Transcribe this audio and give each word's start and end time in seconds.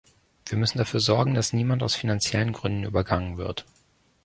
Wir 0.47 0.57
müssen 0.57 0.79
dafür 0.79 0.99
sorgen, 0.99 1.35
dass 1.35 1.53
niemand 1.53 1.83
aus 1.83 1.93
finanziellen 1.93 2.53
Gründen 2.53 2.85
übergangen 2.85 3.37
wird. 3.37 3.67